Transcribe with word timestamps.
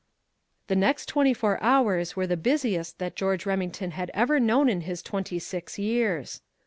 The 0.65 0.75
next 0.75 1.05
twenty 1.05 1.31
four 1.31 1.61
hours 1.61 2.15
were 2.15 2.25
the 2.25 2.35
busiest 2.35 2.97
that 2.97 3.15
George 3.15 3.45
Remington 3.45 3.91
had 3.91 4.09
ever 4.15 4.39
known 4.39 4.67
in 4.67 4.81
his 4.81 5.03
twenty 5.03 5.37
six 5.37 5.77
years. 5.77 6.41